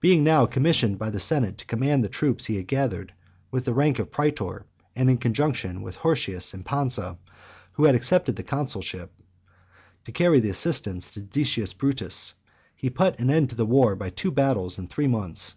[0.00, 3.12] Being now commissioned by the senate to command the troops he had gathered,
[3.50, 4.64] with the rank of praetor,
[4.96, 7.18] and in conjunction with Hirtius and Pansa,
[7.72, 9.12] who had accepted the consulship,
[10.06, 12.32] to carry assistance to Decius Brutus,
[12.74, 15.56] he put an end to the war by two battles in three months.